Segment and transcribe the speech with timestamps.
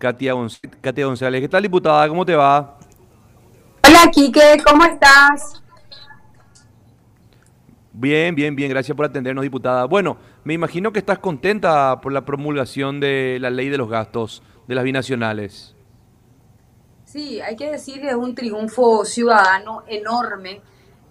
[0.00, 0.32] Katia,
[0.80, 1.42] Katia González.
[1.42, 2.08] ¿Qué tal, diputada?
[2.08, 2.78] ¿Cómo te va?
[3.86, 5.62] Hola, Quique, ¿cómo estás?
[7.92, 8.70] Bien, bien, bien.
[8.70, 9.84] Gracias por atendernos, diputada.
[9.84, 14.42] Bueno, me imagino que estás contenta por la promulgación de la ley de los gastos
[14.66, 15.76] de las binacionales.
[17.04, 20.62] Sí, hay que decir que es un triunfo ciudadano enorme,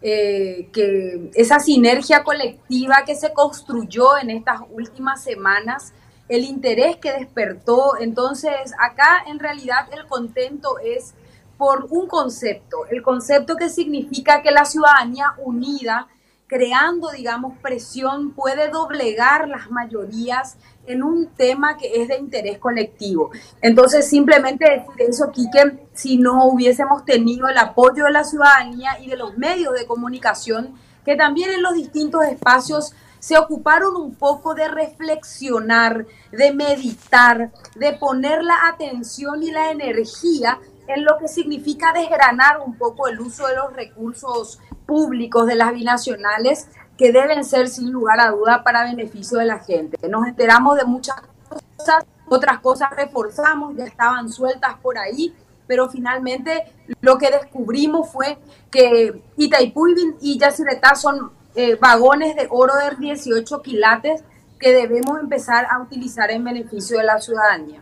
[0.02, 5.94] eh, que esa sinergia colectiva que se construyó en estas últimas semanas,
[6.30, 11.16] el interés que despertó, entonces acá en realidad el contento es
[11.58, 16.08] por un concepto, el concepto que significa que la ciudadanía unida,
[16.48, 20.58] creando, digamos, presión, puede doblegar las mayorías
[20.88, 23.32] en un tema que es de interés colectivo.
[23.62, 29.10] Entonces, simplemente decir eso, Quique, si no hubiésemos tenido el apoyo de la ciudadanía y
[29.10, 30.74] de los medios de comunicación,
[31.04, 37.94] que también en los distintos espacios se ocuparon un poco de reflexionar, de meditar, de
[37.94, 43.46] poner la atención y la energía en lo que significa desgranar un poco el uso
[43.48, 48.84] de los recursos públicos de las binacionales que deben ser sin lugar a duda para
[48.84, 49.98] beneficio de la gente.
[50.10, 51.16] Nos enteramos de muchas
[51.48, 55.34] cosas, otras cosas reforzamos, ya estaban sueltas por ahí,
[55.68, 58.40] pero finalmente lo que descubrimos fue
[58.72, 59.88] que Itaipú
[60.20, 64.24] y Yacyretá son eh, vagones de oro de 18 quilates
[64.58, 67.82] que debemos empezar a utilizar en beneficio de la ciudadanía.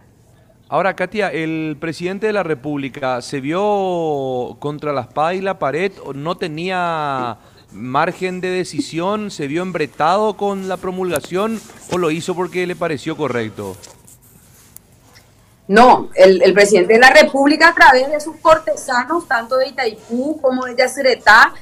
[0.67, 5.91] Ahora, Katia, ¿el presidente de la República se vio contra la espada y la pared?
[6.15, 7.37] ¿No tenía
[7.71, 9.29] margen de decisión?
[9.29, 11.61] ¿Se vio embretado con la promulgación
[11.91, 13.77] o lo hizo porque le pareció correcto?
[15.67, 20.65] No, el, presidente de la República a través de sus cortesanos, tanto de Itaipú como
[20.65, 21.53] de Yacyretá,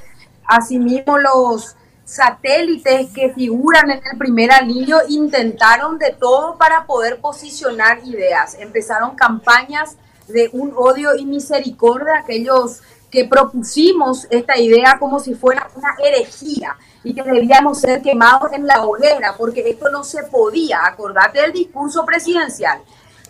[0.46, 1.76] asimismo los
[2.06, 8.54] satélites que figuran en el primer anillo, intentaron de todo para poder posicionar ideas.
[8.60, 9.96] Empezaron campañas
[10.28, 16.76] de un odio y misericordia, aquellos que propusimos esta idea como si fuera una herejía
[17.02, 20.86] y que debíamos ser quemados en la hoguera, porque esto no se podía.
[20.86, 22.80] Acordate del discurso presidencial.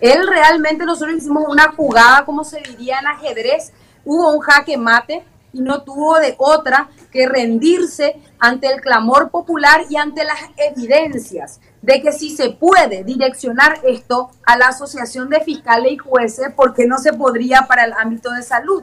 [0.00, 3.72] Él realmente, nosotros hicimos una jugada, como se diría en ajedrez,
[4.04, 5.24] hubo un jaque mate
[5.56, 11.60] y no tuvo de otra que rendirse ante el clamor popular y ante las evidencias
[11.80, 16.74] de que si se puede direccionar esto a la Asociación de Fiscales y Jueces, ¿por
[16.74, 18.82] qué no se podría para el ámbito de salud?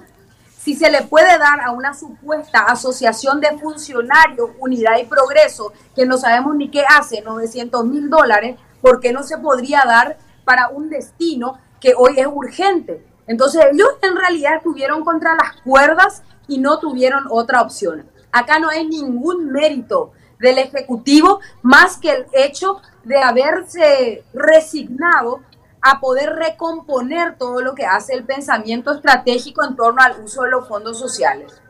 [0.63, 6.05] si se le puede dar a una supuesta asociación de funcionarios, unidad y progreso, que
[6.05, 10.69] no sabemos ni qué hace, 900 mil dólares, ¿por qué no se podría dar para
[10.69, 13.05] un destino que hoy es urgente?
[13.27, 18.05] Entonces ellos en realidad estuvieron contra las cuerdas y no tuvieron otra opción.
[18.31, 25.41] Acá no hay ningún mérito del Ejecutivo más que el hecho de haberse resignado
[25.81, 30.51] a poder recomponer todo lo que hace el pensamiento estratégico en torno al uso de
[30.51, 31.61] los fondos sociales.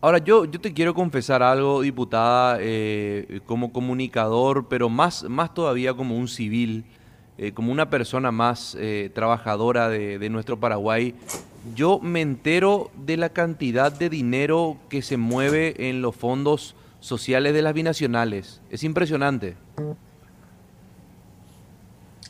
[0.00, 5.94] Ahora, yo, yo te quiero confesar algo, diputada, eh, como comunicador, pero más, más todavía
[5.94, 6.84] como un civil,
[7.38, 11.14] eh, como una persona más eh, trabajadora de, de nuestro Paraguay.
[11.74, 17.54] Yo me entero de la cantidad de dinero que se mueve en los fondos sociales
[17.54, 18.60] de las binacionales.
[18.70, 19.56] Es impresionante.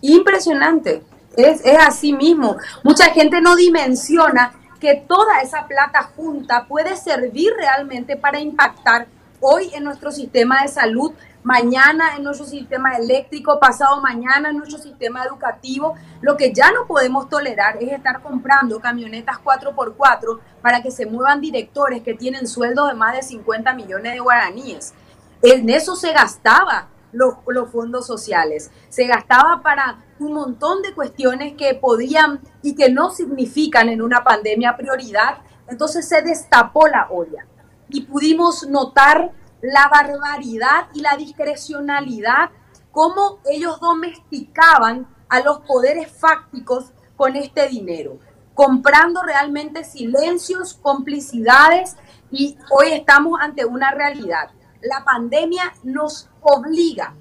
[0.00, 1.02] Impresionante.
[1.36, 2.56] Es, así mismo.
[2.82, 9.06] Mucha gente no dimensiona que toda esa plata junta puede servir realmente para impactar
[9.40, 11.12] hoy en nuestro sistema de salud,
[11.42, 15.94] mañana en nuestro sistema eléctrico, pasado mañana en nuestro sistema educativo.
[16.20, 21.40] Lo que ya no podemos tolerar es estar comprando camionetas 4x4 para que se muevan
[21.40, 24.94] directores que tienen sueldos de más de 50 millones de guaraníes.
[25.42, 27.34] En eso se gastaba los,
[27.70, 28.70] fondos sociales.
[28.88, 34.24] Se gastaba para un montón de cuestiones que podían y que no significan en una
[34.24, 35.38] pandemia prioridad.
[35.68, 37.46] Entonces se destapó la olla
[37.88, 42.50] y pudimos notar la barbaridad y la discrecionalidad,
[42.92, 48.18] cómo ellos domesticaban a los poderes fácticos con este dinero,
[48.54, 51.96] comprando realmente silencios, complicidades
[52.30, 54.50] y hoy estamos ante una realidad.
[54.80, 57.14] La pandemia nos obliga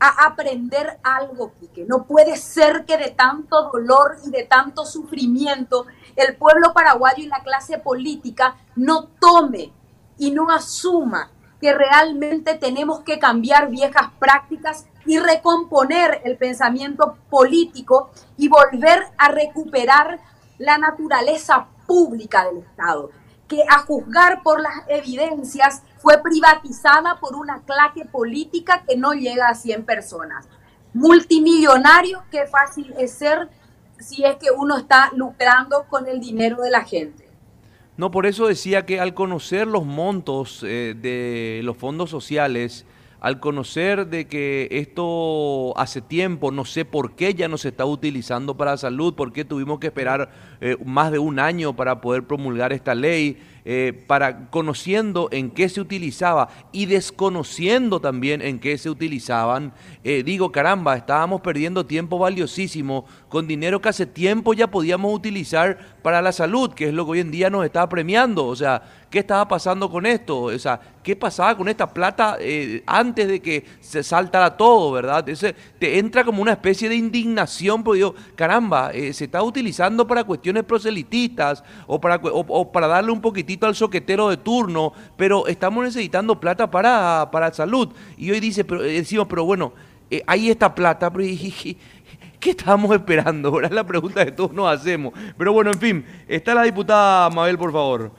[0.00, 5.86] a aprender algo, que No puede ser que de tanto dolor y de tanto sufrimiento
[6.16, 9.72] el pueblo paraguayo y la clase política no tome
[10.18, 11.30] y no asuma
[11.64, 19.30] que realmente tenemos que cambiar viejas prácticas y recomponer el pensamiento político y volver a
[19.30, 20.20] recuperar
[20.58, 23.08] la naturaleza pública del Estado,
[23.48, 29.48] que a juzgar por las evidencias fue privatizada por una clase política que no llega
[29.48, 30.46] a 100 personas.
[30.92, 33.48] Multimillonarios, qué fácil es ser
[33.98, 37.23] si es que uno está lucrando con el dinero de la gente.
[37.96, 42.86] No, por eso decía que al conocer los montos eh, de los fondos sociales,
[43.20, 47.84] al conocer de que esto hace tiempo, no sé por qué ya no se está
[47.84, 50.30] utilizando para salud, por qué tuvimos que esperar
[50.60, 55.70] eh, más de un año para poder promulgar esta ley, eh, para conociendo en qué
[55.70, 59.72] se utilizaba y desconociendo también en qué se utilizaban,
[60.02, 65.78] eh, digo, caramba, estábamos perdiendo tiempo valiosísimo con dinero que hace tiempo ya podíamos utilizar
[66.02, 68.44] para la salud, que es lo que hoy en día nos está premiando.
[68.44, 70.42] O sea, ¿qué estaba pasando con esto?
[70.42, 75.24] O sea, ¿qué pasaba con esta plata eh, antes de que se saltara todo, verdad?
[75.78, 80.64] Te entra como una especie de indignación, porque digo, caramba, se está utilizando para cuestiones
[80.64, 86.38] proselitistas o para, o para darle un poquitito al soquetero de turno, pero estamos necesitando
[86.38, 87.88] plata para, para salud.
[88.16, 89.72] Y hoy dice, pero, eh, decimos, pero bueno,
[90.10, 91.24] eh, ahí está plata, pero
[92.40, 93.48] ¿qué estamos esperando?
[93.48, 95.14] Ahora es la pregunta que todos nos hacemos.
[95.36, 98.12] Pero bueno, en fin, está la diputada Mabel, por favor.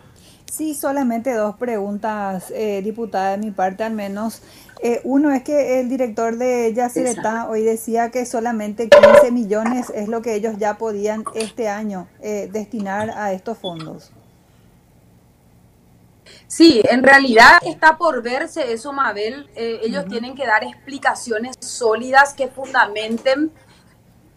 [0.52, 4.42] Sí, solamente dos preguntas, eh, diputada, de mi parte al menos.
[4.82, 10.08] Eh, uno es que el director de Yacyretá hoy decía que solamente 15 millones es
[10.08, 12.08] lo que ellos ya podían este año
[12.52, 14.12] destinar a estos fondos.
[16.48, 19.50] Sí, en realidad está por verse eso, Mabel.
[19.56, 23.52] Eh, ellos tienen que dar explicaciones sólidas que fundamenten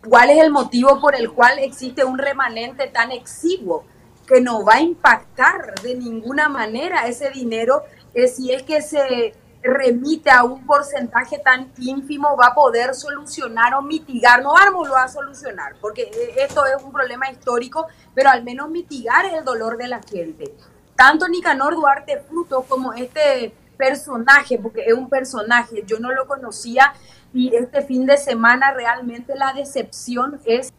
[0.09, 3.85] cuál es el motivo por el cual existe un remanente tan exiguo
[4.27, 7.85] que no va a impactar de ninguna manera ese dinero
[8.27, 13.83] si es que se remite a un porcentaje tan ínfimo va a poder solucionar o
[13.83, 18.71] mitigar, no vamos a solucionar, porque eh, esto es un problema histórico, pero al menos
[18.71, 20.55] mitigar el dolor de la gente
[20.99, 26.93] tanto Nicanor Duarte Fruto como este personaje, porque es un personaje, yo no lo conocía
[27.33, 30.73] y este fin de semana realmente la decepción es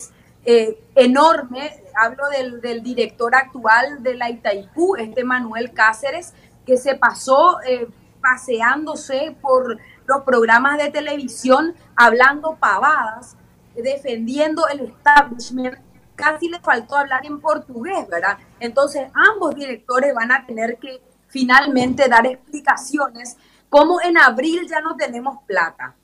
[0.43, 1.81] eh, enorme.
[1.95, 2.25] Hablo
[2.61, 6.33] del, director actual de la Itaipú, este Manuel Cáceres,
[6.65, 7.87] que se pasó eh,
[8.21, 13.37] paseándose por los programas de televisión hablando pavadas,
[13.73, 15.77] defendiendo el establishment
[16.19, 18.37] casi le faltó hablar en portugués, ¿verdad?
[18.59, 23.37] Entonces ambos directores van a tener que finalmente dar explicaciones
[23.69, 25.95] cómo en abril ya no tenemos plata,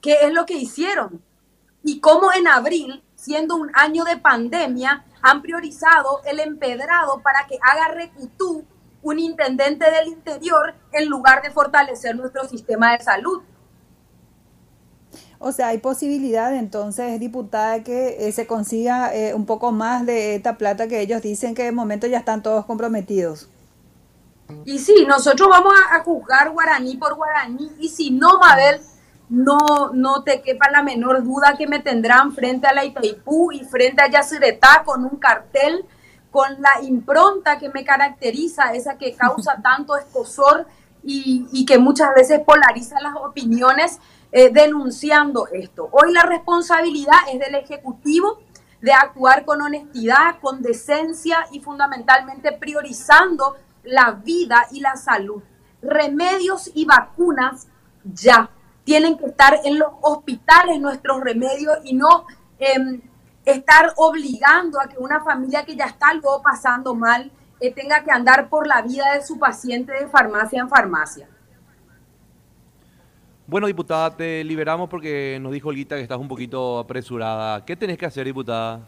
[0.00, 1.20] qué es lo que hicieron
[1.82, 7.58] y cómo en abril, siendo un año de pandemia, han priorizado el empedrado para que
[7.60, 8.64] haga recutú
[9.02, 13.42] un intendente del interior en lugar de fortalecer nuestro sistema de salud.
[15.42, 20.34] O sea, hay posibilidad entonces, diputada, que eh, se consiga eh, un poco más de
[20.34, 23.48] esta plata que ellos dicen que de momento ya están todos comprometidos.
[24.66, 28.82] Y sí, nosotros vamos a, juzgar guaraní por guaraní y si no, Mabel,
[29.30, 33.60] no, no te quepa la menor duda que me tendrán frente a la Itaipú y
[33.60, 35.86] frente a Yacyretá con un cartel
[36.30, 40.66] con la impronta que me caracteriza, esa que causa tanto escosor
[41.02, 44.00] y, y que muchas veces polariza las opiniones
[44.32, 45.88] eh, denunciando esto.
[45.92, 48.38] Hoy la responsabilidad es del Ejecutivo
[48.80, 55.42] de actuar con honestidad, con decencia y fundamentalmente priorizando la vida y la salud.
[55.82, 57.66] Remedios y vacunas
[58.04, 58.50] ya
[58.84, 62.26] tienen que estar en los hospitales nuestros remedios y no
[62.58, 63.02] em,
[63.44, 68.10] estar obligando a que una familia que ya está algo pasando mal eh, tenga que
[68.10, 71.28] andar por la vida de su paciente de farmacia en farmacia.
[73.50, 77.64] Bueno, diputada, te liberamos porque nos dijo Olguita que estás un poquito apresurada.
[77.64, 78.86] ¿Qué tenés que hacer, diputada?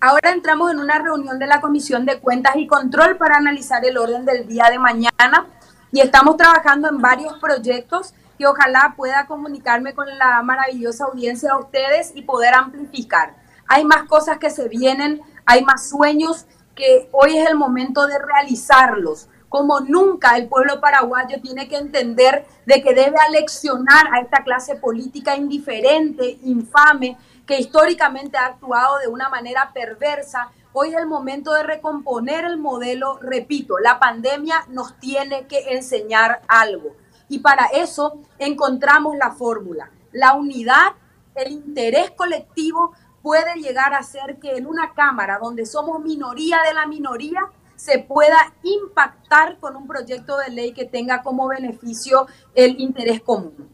[0.00, 3.98] Ahora entramos en una reunión de la Comisión de Cuentas y Control para analizar el
[3.98, 5.48] orden del día de mañana
[5.92, 11.60] y estamos trabajando en varios proyectos que ojalá pueda comunicarme con la maravillosa audiencia de
[11.60, 13.36] ustedes y poder amplificar.
[13.68, 18.18] Hay más cosas que se vienen, hay más sueños que hoy es el momento de
[18.18, 24.42] realizarlos como nunca el pueblo paraguayo tiene que entender de que debe aleccionar a esta
[24.42, 30.50] clase política indiferente, infame, que históricamente ha actuado de una manera perversa.
[30.72, 33.20] Hoy es el momento de recomponer el modelo.
[33.22, 36.96] Repito, la pandemia nos tiene que enseñar algo.
[37.28, 39.88] Y para eso encontramos la fórmula.
[40.10, 40.94] La unidad,
[41.36, 42.90] el interés colectivo
[43.22, 47.38] puede llegar a ser que en una Cámara donde somos minoría de la minoría,
[47.76, 53.68] se pueda impactar con un proyecto de ley que tenga como beneficio el interés común.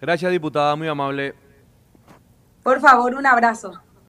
[0.00, 1.34] Gracias, diputada, muy amable.
[2.62, 3.80] Por favor, un abrazo.